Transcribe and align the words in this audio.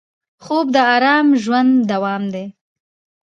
خوب 0.43 0.65
د 0.75 0.77
ارام 0.95 1.27
ژوند 1.43 1.71
دوام 1.91 2.23
دی 2.33 2.45